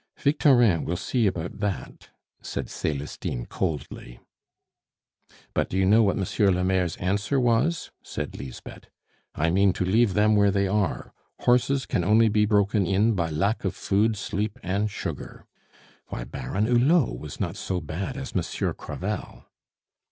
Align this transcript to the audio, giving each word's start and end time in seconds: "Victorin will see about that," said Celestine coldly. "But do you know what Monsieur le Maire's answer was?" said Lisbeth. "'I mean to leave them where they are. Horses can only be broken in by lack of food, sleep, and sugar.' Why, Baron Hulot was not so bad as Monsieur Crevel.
"Victorin 0.17 0.83
will 0.83 0.97
see 0.97 1.27
about 1.27 1.59
that," 1.59 2.09
said 2.41 2.69
Celestine 2.71 3.45
coldly. 3.45 4.19
"But 5.53 5.69
do 5.69 5.77
you 5.77 5.85
know 5.85 6.01
what 6.01 6.17
Monsieur 6.17 6.49
le 6.49 6.63
Maire's 6.63 6.95
answer 6.97 7.39
was?" 7.39 7.91
said 8.01 8.35
Lisbeth. 8.35 8.87
"'I 9.35 9.51
mean 9.51 9.73
to 9.73 9.85
leave 9.85 10.15
them 10.15 10.35
where 10.35 10.49
they 10.49 10.67
are. 10.67 11.13
Horses 11.41 11.85
can 11.85 12.03
only 12.03 12.29
be 12.29 12.47
broken 12.47 12.87
in 12.87 13.13
by 13.13 13.29
lack 13.29 13.63
of 13.63 13.75
food, 13.75 14.17
sleep, 14.17 14.57
and 14.63 14.89
sugar.' 14.89 15.45
Why, 16.07 16.23
Baron 16.23 16.65
Hulot 16.65 17.19
was 17.19 17.39
not 17.39 17.55
so 17.55 17.79
bad 17.79 18.17
as 18.17 18.33
Monsieur 18.33 18.73
Crevel. 18.73 19.45